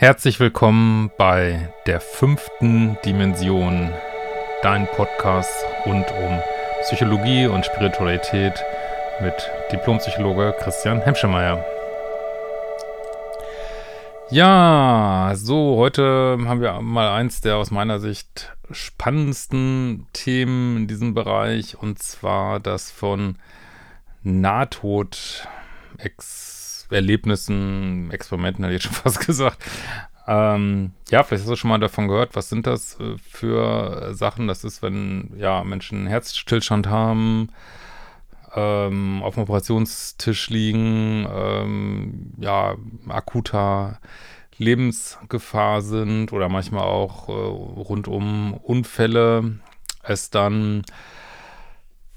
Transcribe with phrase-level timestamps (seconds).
[0.00, 3.92] Herzlich willkommen bei der fünften Dimension,
[4.62, 5.50] dein Podcast
[5.86, 6.38] rund um
[6.82, 8.62] Psychologie und Spiritualität
[9.20, 9.34] mit
[9.72, 11.64] Diplompsychologe Christian Hemschemeyer.
[14.30, 21.14] Ja, so, heute haben wir mal eins der aus meiner Sicht spannendsten Themen in diesem
[21.14, 23.34] Bereich und zwar das von
[24.22, 25.48] Nahtod
[25.98, 26.57] ex
[26.90, 29.58] Erlebnissen, Experimenten, hätte ich schon fast gesagt.
[30.26, 34.46] Ähm, ja, vielleicht hast du schon mal davon gehört, was sind das äh, für Sachen?
[34.46, 37.48] Das ist, wenn ja Menschen Herzstillstand haben,
[38.54, 42.76] ähm, auf dem Operationstisch liegen, ähm, ja,
[43.08, 44.00] akuter
[44.58, 49.60] Lebensgefahr sind oder manchmal auch äh, rund um Unfälle
[50.02, 50.82] es dann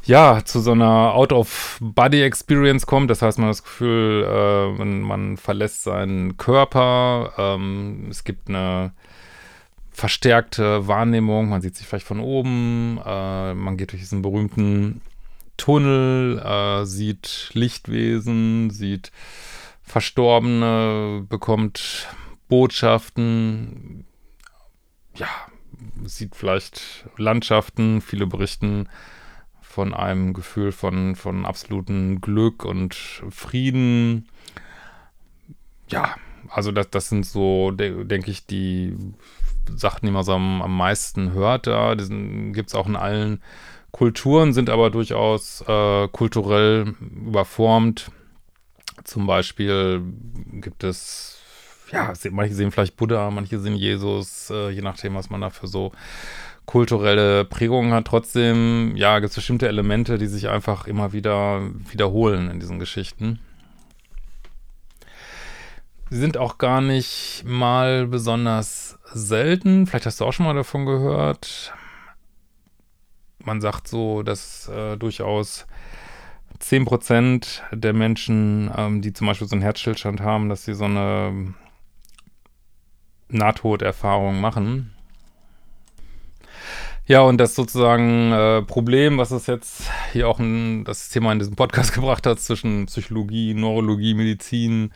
[0.03, 3.09] ja, zu so einer Out-of-Body-Experience kommt.
[3.09, 7.33] Das heißt, man hat das Gefühl, äh, man, man, verlässt seinen Körper.
[7.37, 8.93] Ähm, es gibt eine
[9.91, 11.49] verstärkte Wahrnehmung.
[11.49, 12.99] Man sieht sich vielleicht von oben.
[13.05, 15.01] Äh, man geht durch diesen berühmten
[15.57, 19.11] Tunnel, äh, sieht Lichtwesen, sieht
[19.83, 22.07] Verstorbene, bekommt
[22.47, 24.05] Botschaften.
[25.15, 25.27] Ja,
[26.03, 28.01] sieht vielleicht Landschaften.
[28.01, 28.87] Viele berichten
[29.71, 32.93] von einem Gefühl von, von absolutem Glück und
[33.29, 34.27] Frieden.
[35.87, 36.15] Ja,
[36.49, 38.95] also das, das sind so, de denke ich, die
[39.73, 41.67] Sachen, die man so am, am meisten hört.
[41.67, 43.41] Die gibt es auch in allen
[43.91, 48.11] Kulturen, sind aber durchaus äh, kulturell überformt.
[49.03, 50.01] Zum Beispiel
[50.53, 51.39] gibt es,
[51.91, 55.91] ja, manche sehen vielleicht Buddha, manche sehen Jesus, äh, je nachdem, was man dafür so
[56.65, 58.05] kulturelle Prägung hat.
[58.05, 63.39] Trotzdem, ja, gibt es bestimmte Elemente, die sich einfach immer wieder wiederholen in diesen Geschichten.
[66.09, 69.87] Sie sind auch gar nicht mal besonders selten.
[69.87, 71.73] Vielleicht hast du auch schon mal davon gehört.
[73.39, 75.65] Man sagt so, dass äh, durchaus
[76.59, 81.53] 10% der Menschen, ähm, die zum Beispiel so einen Herzstillstand haben, dass sie so eine
[83.29, 84.93] Nahtoderfahrung machen.
[87.07, 91.39] Ja, und das sozusagen äh, Problem, was es jetzt hier auch ein, das Thema in
[91.39, 94.91] diesem Podcast gebracht hat, zwischen Psychologie, Neurologie, Medizin,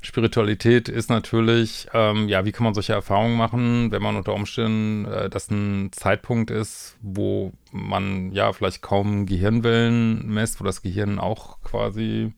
[0.00, 5.04] Spiritualität, ist natürlich, ähm, ja, wie kann man solche Erfahrungen machen, wenn man unter Umständen
[5.04, 11.18] äh, das ein Zeitpunkt ist, wo man ja vielleicht kaum Gehirnwellen messt, wo das Gehirn
[11.18, 12.32] auch quasi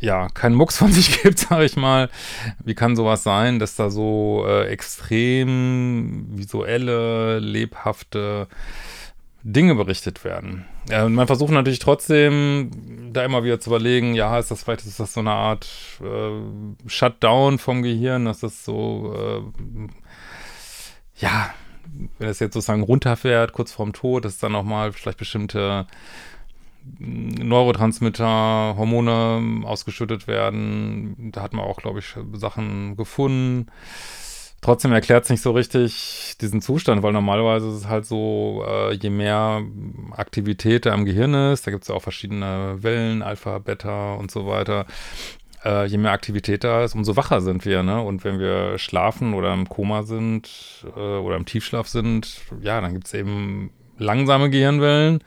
[0.00, 2.08] ja, keinen Mucks von sich gibt, sage ich mal.
[2.64, 8.48] Wie kann sowas sein, dass da so äh, extrem visuelle, lebhafte
[9.42, 10.66] Dinge berichtet werden?
[10.90, 14.98] Und man versucht natürlich trotzdem, da immer wieder zu überlegen, ja, ist das vielleicht, ist
[14.98, 15.68] das so eine Art
[16.02, 19.88] äh, Shutdown vom Gehirn, dass das so, äh,
[21.16, 21.54] ja,
[22.18, 25.86] wenn es jetzt sozusagen runterfährt, kurz vorm Tod, dass dann nochmal vielleicht bestimmte
[26.98, 31.30] Neurotransmitter, Hormone ausgeschüttet werden.
[31.32, 33.66] Da hat man auch, glaube ich, Sachen gefunden.
[34.62, 38.92] Trotzdem erklärt es nicht so richtig diesen Zustand, weil normalerweise ist es halt so, äh,
[38.92, 39.62] je mehr
[40.12, 44.30] Aktivität da im Gehirn ist, da gibt es ja auch verschiedene Wellen, Alpha, Beta und
[44.30, 44.84] so weiter,
[45.64, 48.02] äh, je mehr Aktivität da ist, umso wacher sind wir, ne?
[48.02, 52.92] Und wenn wir schlafen oder im Koma sind äh, oder im Tiefschlaf sind, ja, dann
[52.92, 55.24] gibt es eben langsame Gehirnwellen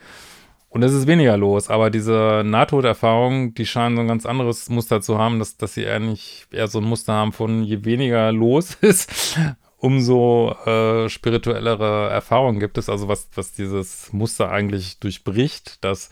[0.74, 5.02] und es ist weniger los, aber diese Nahtoderfahrung, die scheinen so ein ganz anderes Muster
[5.02, 8.74] zu haben, dass, dass sie nicht eher so ein Muster haben von je weniger los
[8.82, 9.38] ist,
[9.78, 12.90] umso äh, spirituellere Erfahrungen gibt es.
[12.90, 16.10] Also was, was dieses Muster eigentlich durchbricht, dass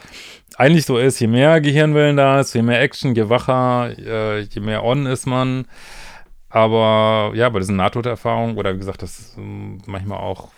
[0.58, 4.62] eigentlich so ist, je mehr Gehirnwellen da ist, je mehr Action, je wacher, äh, je
[4.62, 5.66] mehr on ist man.
[6.50, 10.50] Aber ja, bei diesen Nahtoderfahrungen, oder wie gesagt, das ähm, manchmal auch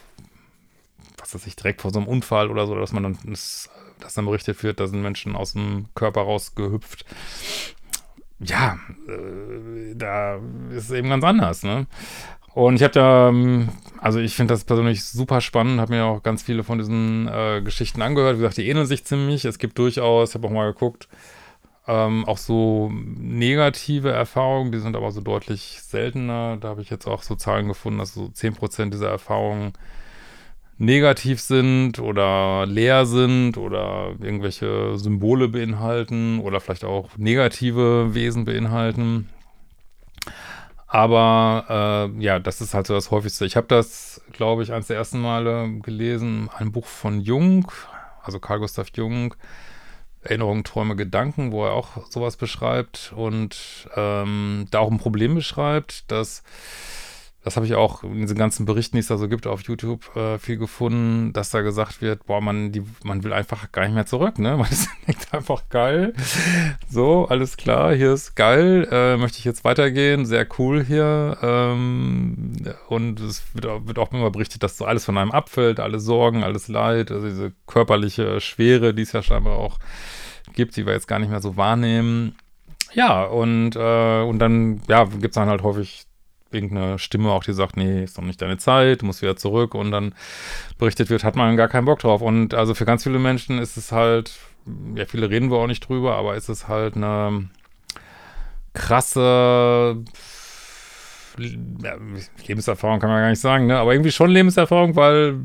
[1.23, 3.69] was weiß ich, direkt vor so einem Unfall oder so, dass man dann das
[4.03, 7.05] dass dann berichtet wird, da sind Menschen aus dem Körper rausgehüpft.
[8.39, 8.77] Ja,
[9.07, 10.35] äh, da
[10.71, 11.87] ist es eben ganz anders, ne?
[12.53, 13.69] Und ich habe da, ähm,
[13.99, 17.61] also ich finde das persönlich super spannend, habe mir auch ganz viele von diesen äh,
[17.63, 18.35] Geschichten angehört.
[18.35, 19.45] Wie gesagt, die ähneln sich ziemlich.
[19.45, 21.07] Es gibt durchaus, ich habe auch mal geguckt,
[21.87, 26.57] ähm, auch so negative Erfahrungen, die sind aber so deutlich seltener.
[26.57, 29.73] Da habe ich jetzt auch so Zahlen gefunden, dass so 10% dieser Erfahrungen
[30.77, 39.29] negativ sind oder leer sind oder irgendwelche Symbole beinhalten oder vielleicht auch negative Wesen beinhalten.
[40.87, 43.45] Aber äh, ja, das ist halt so das häufigste.
[43.45, 47.71] Ich habe das, glaube ich, eines der ersten Male gelesen, ein Buch von Jung,
[48.21, 49.33] also Carl Gustav Jung,
[50.21, 56.11] Erinnerungen, Träume, Gedanken, wo er auch sowas beschreibt und ähm, da auch ein Problem beschreibt,
[56.11, 56.43] dass
[57.43, 60.15] das habe ich auch in diesen ganzen Berichten, die es da so gibt auf YouTube,
[60.15, 63.93] äh, viel gefunden, dass da gesagt wird, boah, man, die, man will einfach gar nicht
[63.93, 64.55] mehr zurück, ne?
[64.63, 66.13] Man ist einfach geil.
[66.89, 71.37] So, alles klar, hier ist geil, äh, möchte ich jetzt weitergehen, sehr cool hier.
[71.41, 72.55] Ähm,
[72.87, 76.43] und es wird, wird, auch immer berichtet, dass so alles von einem abfällt, alle Sorgen,
[76.43, 79.79] alles Leid, also diese körperliche Schwere, die es ja scheinbar auch
[80.53, 82.35] gibt, die wir jetzt gar nicht mehr so wahrnehmen.
[82.93, 86.05] Ja, und, äh, und dann, ja, gibt es dann halt häufig
[86.53, 89.75] irgendeine Stimme auch, die sagt, nee, ist doch nicht deine Zeit, du musst wieder zurück
[89.75, 90.13] und dann
[90.77, 92.21] berichtet wird, hat man gar keinen Bock drauf.
[92.21, 94.37] Und also für ganz viele Menschen ist es halt,
[94.95, 97.49] ja, viele reden wir auch nicht drüber, aber ist es halt eine
[98.73, 100.03] krasse
[101.37, 101.95] ja,
[102.47, 103.77] Lebenserfahrung kann man gar nicht sagen, ne?
[103.77, 105.39] Aber irgendwie schon Lebenserfahrung, weil,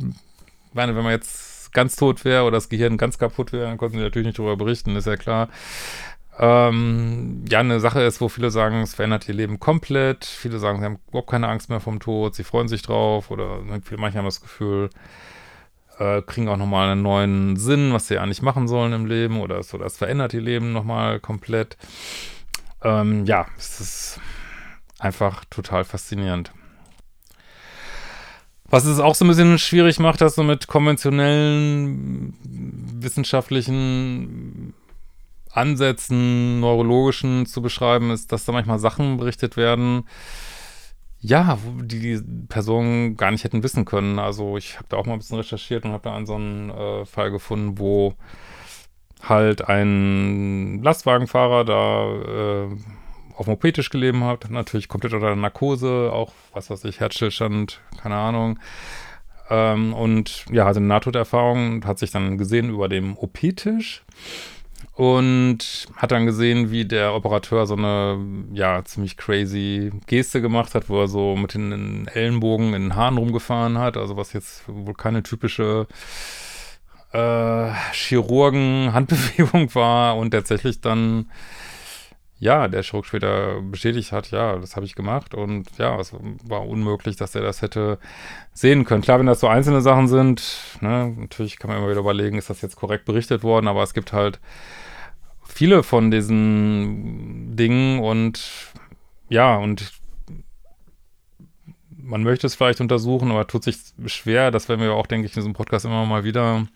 [0.72, 3.96] meine, wenn man jetzt ganz tot wäre oder das Gehirn ganz kaputt wäre, dann konnten
[3.98, 5.48] sie natürlich nicht drüber berichten, ist ja klar
[6.38, 10.24] ähm, ja eine Sache ist, wo viele sagen, es verändert ihr Leben komplett.
[10.24, 13.60] Viele sagen, sie haben überhaupt keine Angst mehr vom Tod, sie freuen sich drauf oder
[13.82, 14.90] viele, manche haben das Gefühl,
[15.98, 19.62] äh, kriegen auch nochmal einen neuen Sinn, was sie eigentlich machen sollen im Leben oder
[19.64, 21.76] so, das verändert ihr Leben nochmal komplett.
[22.84, 24.20] Ähm, ja, es ist
[25.00, 26.52] einfach total faszinierend.
[28.70, 32.36] Was es auch so ein bisschen schwierig macht, das so mit konventionellen
[33.00, 34.74] wissenschaftlichen
[35.52, 40.04] Ansätzen, neurologischen zu beschreiben, ist, dass da manchmal Sachen berichtet werden,
[41.20, 44.18] ja, die die Personen gar nicht hätten wissen können.
[44.18, 46.70] Also ich habe da auch mal ein bisschen recherchiert und habe da einen so einen
[46.70, 48.14] äh, Fall gefunden, wo
[49.22, 52.76] halt ein Lastwagenfahrer da äh,
[53.36, 58.16] auf dem OP-Tisch gelebt hat, natürlich komplett unter Narkose, auch, was weiß ich, Herzstillstand, keine
[58.16, 58.58] Ahnung.
[59.50, 64.04] Ähm, und ja, hatte eine Nahtoderfahrung, hat sich dann gesehen über dem OP-Tisch
[64.94, 68.18] und hat dann gesehen, wie der Operateur so eine,
[68.52, 73.18] ja, ziemlich crazy Geste gemacht hat, wo er so mit den Ellenbogen in den Haaren
[73.18, 75.86] rumgefahren hat, also was jetzt wohl keine typische
[77.12, 81.30] äh, Chirurgen-Handbewegung war und tatsächlich dann,
[82.40, 86.12] ja, der Chirurg später bestätigt hat, ja, das habe ich gemacht und ja, es
[86.44, 87.98] war unmöglich, dass er das hätte
[88.52, 89.02] sehen können.
[89.02, 90.42] Klar, wenn das so einzelne Sachen sind,
[90.80, 93.92] ne, natürlich kann man immer wieder überlegen, ist das jetzt korrekt berichtet worden, aber es
[93.92, 94.38] gibt halt
[95.44, 98.72] viele von diesen Dingen und
[99.28, 99.92] ja, und
[102.08, 103.76] man möchte es vielleicht untersuchen, aber tut sich
[104.06, 104.50] schwer.
[104.50, 106.66] Das werden wir auch, denke ich, in diesem Podcast immer mal wieder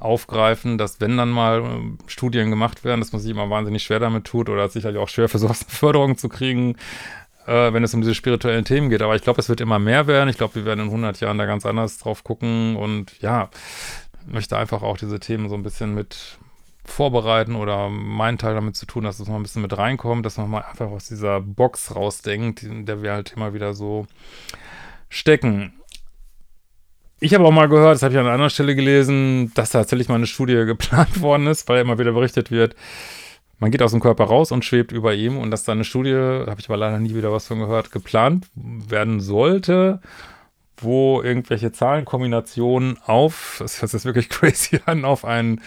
[0.00, 4.00] aufgreifen, dass wenn dann mal äh, Studien gemacht werden, dass man sich immer wahnsinnig schwer
[4.00, 6.76] damit tut oder sicherlich auch schwer für sowas eine Förderung zu kriegen,
[7.46, 9.02] äh, wenn es um diese spirituellen Themen geht.
[9.02, 10.28] Aber ich glaube, es wird immer mehr werden.
[10.28, 13.50] Ich glaube, wir werden in 100 Jahren da ganz anders drauf gucken und ja,
[14.26, 16.38] möchte einfach auch diese Themen so ein bisschen mit
[16.84, 20.38] vorbereiten oder meinen Teil damit zu tun, dass es mal ein bisschen mit reinkommt, dass
[20.38, 24.06] man mal einfach aus dieser Box rausdenkt, in der wir halt immer wieder so
[25.08, 25.79] stecken.
[27.22, 30.08] Ich habe auch mal gehört, das habe ich an einer anderen Stelle gelesen, dass tatsächlich
[30.08, 32.74] mal eine Studie geplant worden ist, weil immer wieder berichtet wird,
[33.58, 36.14] man geht aus dem Körper raus und schwebt über ihm und dass da eine Studie,
[36.14, 40.00] habe ich aber leider nie wieder was von gehört, geplant werden sollte
[40.82, 45.60] wo irgendwelche Zahlenkombinationen auf, das sich wirklich crazy an, auf einen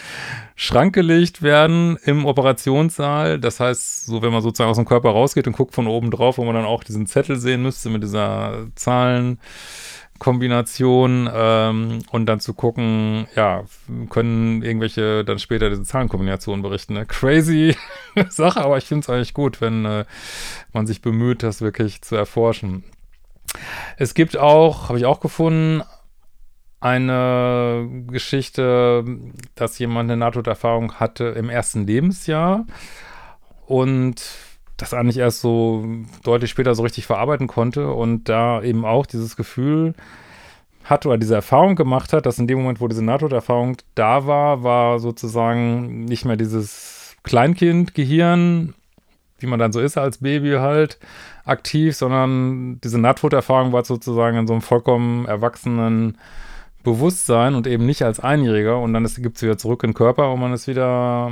[0.56, 3.38] Schrank gelegt werden im Operationssaal.
[3.38, 6.38] Das heißt, so wenn man sozusagen aus dem Körper rausgeht und guckt von oben drauf,
[6.38, 12.54] wo man dann auch diesen Zettel sehen müsste mit dieser Zahlenkombination ähm, und dann zu
[12.54, 13.64] gucken, ja,
[14.10, 16.94] können irgendwelche dann später diese Zahlenkombinationen berichten.
[16.94, 17.04] Ne?
[17.06, 17.76] Crazy
[18.28, 20.04] Sache, aber ich finde es eigentlich gut, wenn äh,
[20.72, 22.84] man sich bemüht, das wirklich zu erforschen.
[23.96, 25.82] Es gibt auch, habe ich auch gefunden,
[26.80, 29.04] eine Geschichte,
[29.54, 32.66] dass jemand eine Nahtoderfahrung hatte im ersten Lebensjahr
[33.66, 34.22] und
[34.76, 35.86] das eigentlich erst so
[36.24, 39.94] deutlich später so richtig verarbeiten konnte und da eben auch dieses Gefühl
[40.84, 44.62] hat oder diese Erfahrung gemacht hat, dass in dem Moment, wo diese Nahtoderfahrung da war,
[44.62, 48.74] war sozusagen nicht mehr dieses Kleinkind-Gehirn,
[49.44, 50.98] wie man dann so ist als Baby halt,
[51.44, 56.16] aktiv, sondern diese Nahtoderfahrung war sozusagen in so einem vollkommen erwachsenen
[56.82, 58.80] Bewusstsein und eben nicht als Einjähriger.
[58.80, 61.30] Und dann gibt es wieder zurück in den Körper und man ist wieder,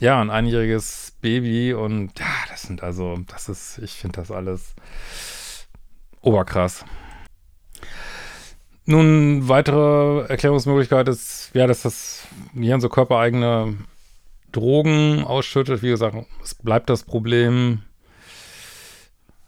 [0.00, 1.74] ja, ein einjähriges Baby.
[1.74, 4.74] Und ja, das sind also, das ist, ich finde das alles
[6.22, 6.86] oberkrass.
[8.86, 13.74] Nun, weitere Erklärungsmöglichkeit ist, ja, dass das Gehirn so körpereigene
[14.52, 15.82] Drogen ausschüttet.
[15.82, 17.82] Wie gesagt, es bleibt das Problem,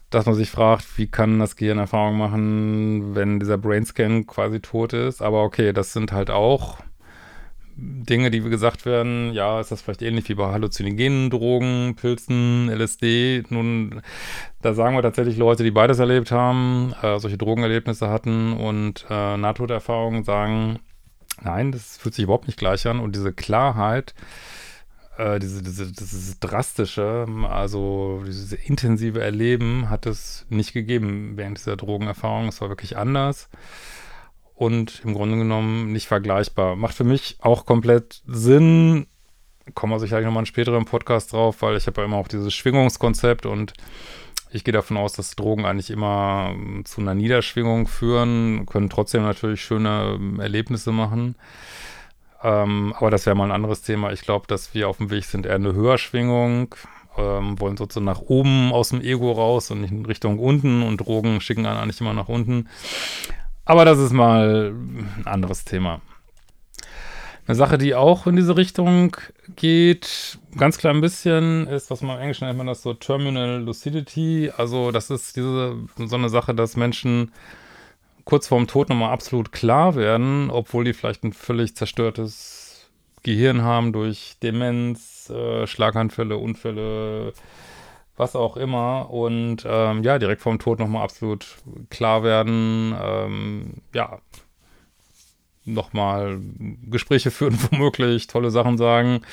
[0.09, 4.93] dass man sich fragt, wie kann das Gehirn Erfahrung machen, wenn dieser Brainscan quasi tot
[4.93, 5.21] ist.
[5.21, 6.79] Aber okay, das sind halt auch
[7.77, 13.43] Dinge, die gesagt werden, ja, ist das vielleicht ähnlich wie bei halluzinogenen Drogen, Pilzen, LSD.
[13.49, 14.01] Nun,
[14.61, 19.37] da sagen wir tatsächlich Leute, die beides erlebt haben, äh, solche Drogenerlebnisse hatten und äh,
[19.37, 20.79] Nahtoderfahrungen sagen,
[21.41, 22.99] nein, das fühlt sich überhaupt nicht gleich an.
[22.99, 24.13] Und diese Klarheit,
[25.21, 31.77] äh, diese, diese, dieses drastische, also dieses intensive Erleben hat es nicht gegeben während dieser
[31.77, 32.47] Drogenerfahrung.
[32.47, 33.49] Es war wirklich anders
[34.55, 36.75] und im Grunde genommen nicht vergleichbar.
[36.75, 39.05] Macht für mich auch komplett Sinn.
[39.75, 42.53] Kommen wir sicherlich nochmal einen späteren Podcast drauf, weil ich habe ja immer auch dieses
[42.55, 43.73] Schwingungskonzept und
[44.49, 49.21] ich gehe davon aus, dass Drogen eigentlich immer ähm, zu einer Niederschwingung führen, können trotzdem
[49.21, 51.35] natürlich schöne ähm, Erlebnisse machen.
[52.43, 54.11] Ähm, aber das wäre mal ein anderes Thema.
[54.11, 56.75] Ich glaube, dass wir auf dem Weg sind, eher eine Höherschwingung,
[57.17, 60.97] ähm, wollen sozusagen nach oben aus dem Ego raus und nicht in Richtung unten und
[60.97, 62.67] Drogen schicken einen eigentlich immer nach unten.
[63.65, 66.01] Aber das ist mal ein anderes Thema.
[67.47, 69.17] Eine Sache, die auch in diese Richtung
[69.55, 74.51] geht, ganz klein bisschen, ist, was man im Englischen nennt man das so Terminal Lucidity.
[74.55, 77.31] Also das ist diese so eine Sache, dass Menschen
[78.31, 82.89] kurz vorm Tod nochmal absolut klar werden, obwohl die vielleicht ein völlig zerstörtes
[83.23, 87.33] Gehirn haben durch Demenz, äh, Schlaganfälle, Unfälle,
[88.15, 89.09] was auch immer.
[89.09, 91.45] Und ähm, ja, direkt vorm Tod nochmal absolut
[91.89, 92.95] klar werden.
[92.97, 94.19] Ähm, ja,
[95.65, 96.39] nochmal
[96.89, 99.23] Gespräche führen, womöglich, tolle Sachen sagen.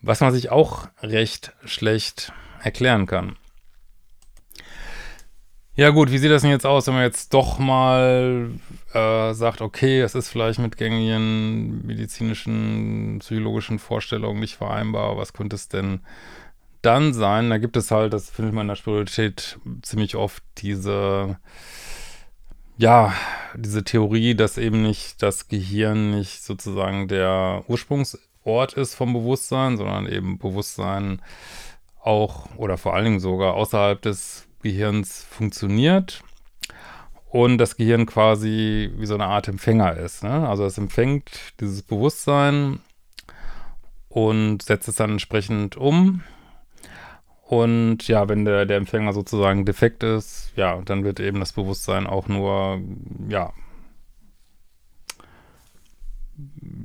[0.00, 3.36] Was man sich auch recht schlecht erklären kann.
[5.80, 8.50] Ja gut, wie sieht das denn jetzt aus, wenn man jetzt doch mal
[8.92, 15.56] äh, sagt, okay, es ist vielleicht mit gängigen medizinischen, psychologischen Vorstellungen nicht vereinbar, was könnte
[15.56, 16.00] es denn
[16.82, 21.38] dann sein, da gibt es halt, das findet man in der Spiritualität ziemlich oft, diese,
[22.76, 23.14] ja,
[23.56, 30.06] diese Theorie, dass eben nicht das Gehirn nicht sozusagen der Ursprungsort ist vom Bewusstsein, sondern
[30.06, 31.22] eben Bewusstsein
[32.02, 36.22] auch oder vor allen Dingen sogar außerhalb des Gehirns funktioniert
[37.30, 40.22] und das Gehirn quasi wie so eine Art Empfänger ist.
[40.22, 40.48] Ne?
[40.48, 42.80] Also es empfängt dieses Bewusstsein
[44.08, 46.22] und setzt es dann entsprechend um
[47.50, 52.06] und ja, wenn der, der Empfänger sozusagen defekt ist, ja, dann wird eben das Bewusstsein
[52.06, 52.80] auch nur,
[53.28, 53.52] ja,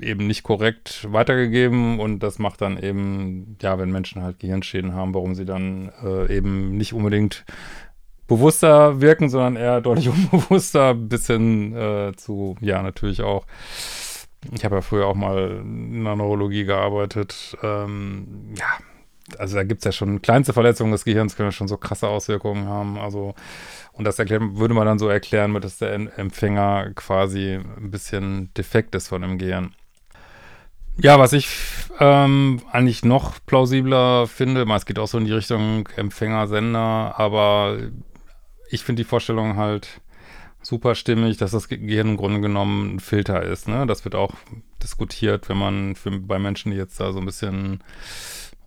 [0.01, 5.13] eben nicht korrekt weitergegeben und das macht dann eben, ja, wenn Menschen halt Gehirnschäden haben,
[5.13, 7.45] warum sie dann äh, eben nicht unbedingt
[8.27, 13.45] bewusster wirken, sondern eher deutlich unbewusster, bis hin äh, zu, ja, natürlich auch,
[14.53, 18.67] ich habe ja früher auch mal in der Neurologie gearbeitet, ähm, ja,
[19.37, 22.07] also da gibt es ja schon kleinste Verletzungen des Gehirns, können ja schon so krasse
[22.07, 22.97] Auswirkungen haben.
[22.97, 23.33] Also,
[23.93, 28.95] und das erklären, würde man dann so erklären, dass der Empfänger quasi ein bisschen defekt
[28.95, 29.73] ist von dem Gehirn.
[30.97, 31.49] Ja, was ich
[31.99, 37.77] ähm, eigentlich noch plausibler finde, es geht auch so in die Richtung Empfänger-Sender, aber
[38.69, 39.99] ich finde die Vorstellung halt
[40.61, 43.67] super stimmig, dass das Gehirn im Grunde genommen ein Filter ist.
[43.67, 43.85] Ne?
[43.85, 44.33] Das wird auch
[44.81, 47.83] diskutiert, wenn man für, bei Menschen, die jetzt da so ein bisschen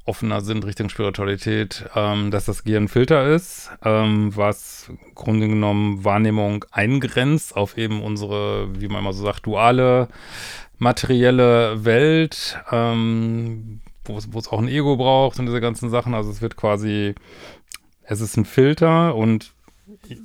[0.09, 6.05] offener sind Richtung Spiritualität, ähm, dass das Gehirn Filter ist, ähm, was im Grunde genommen
[6.05, 10.09] Wahrnehmung eingrenzt auf eben unsere, wie man immer so sagt, duale
[10.79, 16.15] materielle Welt, ähm, wo es auch ein Ego braucht und diese ganzen Sachen.
[16.15, 17.15] Also es wird quasi,
[18.03, 19.53] es ist ein Filter und
[20.09, 20.19] ich,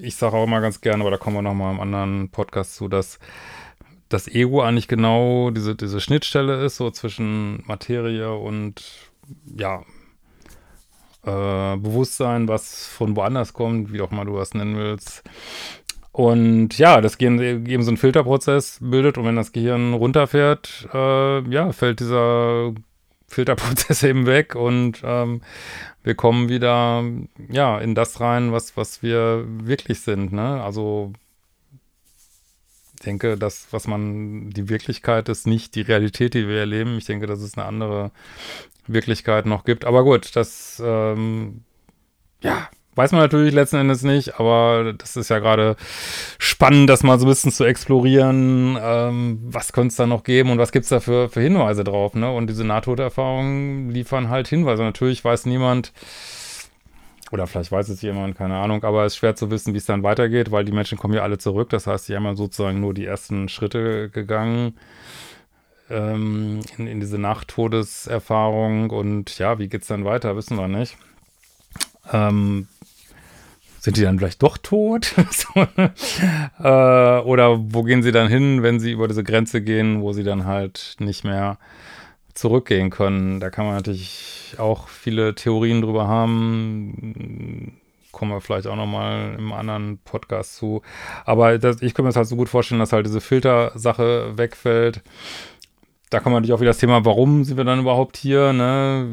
[0.00, 2.88] ich sage auch immer ganz gerne, aber da kommen wir nochmal im anderen Podcast zu,
[2.88, 3.18] dass
[4.08, 9.10] das Ego eigentlich genau diese, diese Schnittstelle ist, so zwischen Materie und
[9.56, 9.82] ja,
[11.24, 15.22] äh, Bewusstsein, was von woanders kommt, wie auch mal du das nennen willst.
[16.12, 21.40] Und ja, das Gehirn eben so einen Filterprozess bildet und wenn das Gehirn runterfährt, äh,
[21.50, 22.72] ja, fällt dieser
[23.26, 25.40] Filterprozess eben weg und ähm,
[26.04, 27.02] wir kommen wieder
[27.48, 30.32] ja in das rein, was was wir wirklich sind.
[30.32, 30.62] Ne?
[30.62, 31.12] Also
[33.04, 36.98] denke, das, was man die Wirklichkeit ist, nicht die Realität, die wir erleben.
[36.98, 38.10] Ich denke, das ist eine andere
[38.86, 39.84] Wirklichkeit noch gibt.
[39.84, 41.62] Aber gut, das, ähm,
[42.42, 45.76] ja, weiß man natürlich letzten Endes nicht, aber das ist ja gerade
[46.38, 48.78] spannend, das mal so ein bisschen zu explorieren.
[48.80, 51.84] Ähm, was könnte es da noch geben und was gibt es da für, für Hinweise
[51.84, 52.30] drauf, ne?
[52.30, 54.82] Und diese Nahtoderfahrungen liefern halt Hinweise.
[54.82, 55.92] Natürlich weiß niemand,
[57.34, 59.86] oder vielleicht weiß es jemand, keine Ahnung, aber es ist schwer zu wissen, wie es
[59.86, 61.68] dann weitergeht, weil die Menschen kommen ja alle zurück.
[61.70, 64.74] Das heißt, die haben ja sozusagen nur die ersten Schritte gegangen
[65.90, 70.96] ähm, in, in, diese Nachttodeserfahrung und ja, wie geht's dann weiter, wissen wir nicht.
[72.12, 72.68] Ähm,
[73.80, 75.12] sind die dann vielleicht doch tot?
[76.60, 80.22] äh, oder wo gehen sie dann hin, wenn sie über diese Grenze gehen, wo sie
[80.22, 81.58] dann halt nicht mehr
[82.34, 83.40] zurückgehen können?
[83.40, 87.80] Da kann man natürlich auch viele Theorien drüber haben.
[88.12, 90.82] Kommen wir vielleicht auch nochmal im anderen Podcast zu.
[91.24, 95.02] Aber das, ich könnte mir das halt so gut vorstellen, dass halt diese Filtersache wegfällt
[96.14, 99.04] da kommt natürlich auch wieder das Thema, warum sind wir dann überhaupt hier, ne?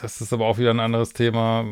[0.00, 1.66] Das ist aber auch wieder ein anderes Thema,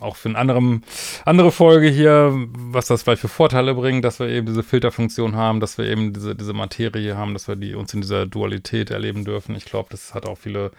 [0.00, 0.84] auch für eine anderen,
[1.24, 5.60] andere Folge hier, was das vielleicht für Vorteile bringt, dass wir eben diese Filterfunktion haben,
[5.60, 9.24] dass wir eben diese, diese Materie haben, dass wir die uns in dieser Dualität erleben
[9.24, 9.54] dürfen.
[9.54, 10.70] Ich glaube, das hat auch viele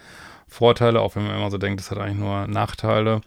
[0.48, 3.22] Vorteile, auch wenn man immer so denkt, das hat eigentlich nur Nachteile.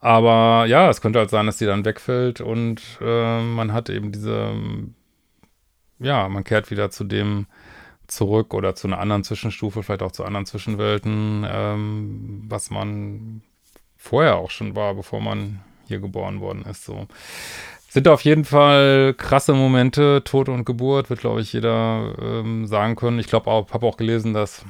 [0.00, 4.10] Aber ja, es könnte halt sein, dass die dann wegfällt und äh, man hat eben
[4.10, 4.52] diese,
[6.00, 7.46] ja, man kehrt wieder zu dem,
[8.12, 13.42] zurück oder zu einer anderen Zwischenstufe, vielleicht auch zu anderen Zwischenwelten, ähm, was man
[14.02, 16.84] vorher auch schon war, bevor man hier geboren worden ist.
[16.84, 17.06] So
[17.88, 22.96] sind auf jeden Fall krasse Momente, Tod und Geburt, wird glaube ich jeder ähm, sagen
[22.96, 23.20] können.
[23.20, 24.64] Ich glaube auch, habe auch gelesen, dass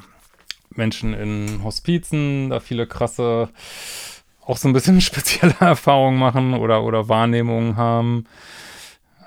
[0.71, 3.49] Menschen in Hospizen da viele krasse,
[4.45, 8.27] auch so ein bisschen spezielle Erfahrungen machen oder, oder Wahrnehmungen haben.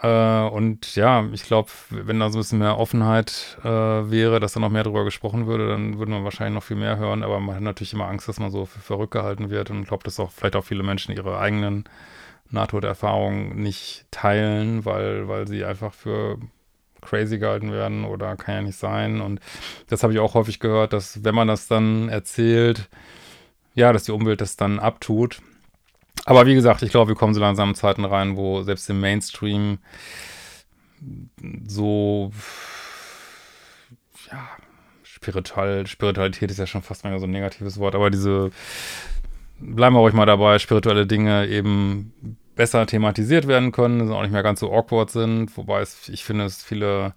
[0.01, 4.53] Äh, und ja, ich glaube, wenn da so ein bisschen mehr Offenheit äh, wäre, dass
[4.53, 7.23] da noch mehr drüber gesprochen würde, dann würde man wahrscheinlich noch viel mehr hören.
[7.23, 9.69] Aber man hat natürlich immer Angst, dass man so für verrückt gehalten wird.
[9.69, 11.85] Und ich glaube, dass auch vielleicht auch viele Menschen ihre eigenen
[12.49, 16.37] Nahtoderfahrungen nicht teilen, weil, weil sie einfach für
[17.01, 19.21] crazy gehalten werden oder kann ja nicht sein.
[19.21, 19.39] Und
[19.87, 22.89] das habe ich auch häufig gehört, dass wenn man das dann erzählt,
[23.75, 25.41] ja, dass die Umwelt das dann abtut.
[26.25, 28.99] Aber wie gesagt, ich glaube, wir kommen so langsam in Zeiten rein, wo selbst im
[28.99, 29.77] Mainstream
[31.67, 32.31] so,
[34.31, 34.47] ja,
[35.03, 38.49] spiritual, Spiritualität ist ja schon fast mal so ein negatives Wort, aber diese,
[39.59, 42.13] bleiben wir ruhig mal dabei, spirituelle Dinge eben
[42.55, 46.45] besser thematisiert werden können, auch nicht mehr ganz so awkward sind, wobei es, ich finde,
[46.45, 47.13] es viele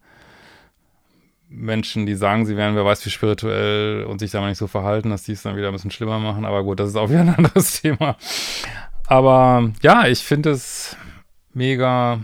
[1.49, 4.67] Menschen, die sagen, sie wären, wer weiß wie spirituell und sich da mal nicht so
[4.67, 7.09] verhalten, dass die es dann wieder ein bisschen schlimmer machen, aber gut, das ist auch
[7.09, 8.17] wieder ein anderes Thema.
[9.09, 10.95] Aber ja, ich finde es
[11.55, 12.21] mega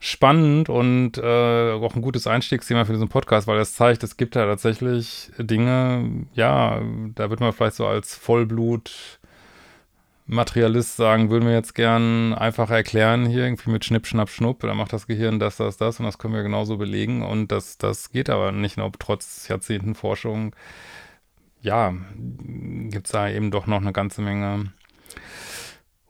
[0.00, 4.34] spannend und äh, auch ein gutes Einstiegsthema für diesen Podcast, weil es zeigt, es gibt
[4.34, 6.82] ja tatsächlich Dinge, ja,
[7.14, 9.20] da wird man vielleicht so als Vollblut
[10.26, 14.76] Materialist sagen, würden wir jetzt gern einfach erklären hier irgendwie mit Schnipp, Schnapp, Schnupp, dann
[14.76, 18.10] macht das Gehirn das, das, das und das können wir genauso belegen und das, das
[18.10, 20.54] geht aber nicht nur trotz Jahrzehnten Forschung.
[21.60, 24.72] Ja, gibt es da eben doch noch eine ganze Menge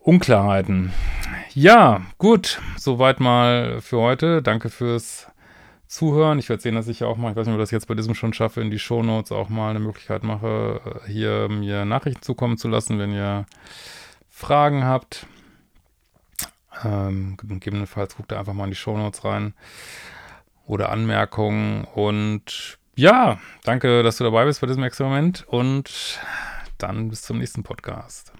[0.05, 0.93] Unklarheiten.
[1.55, 4.43] Ja, gut, soweit mal für heute.
[4.43, 5.29] Danke fürs
[5.87, 6.39] Zuhören.
[6.39, 7.95] Ich werde sehen, dass ich auch mal, ich weiß nicht, ob ich das jetzt bei
[7.95, 12.59] diesem schon schaffe, in die Shownotes auch mal eine Möglichkeit mache, hier mir Nachrichten zukommen
[12.59, 13.47] zu lassen, wenn ihr
[14.29, 15.27] Fragen habt.
[16.85, 19.55] Ähm, gegebenenfalls guckt ihr einfach mal in die Shownotes rein
[20.67, 21.85] oder Anmerkungen.
[21.95, 26.21] Und ja, danke, dass du dabei bist bei diesem Experiment und
[26.77, 28.35] dann bis zum nächsten Podcast.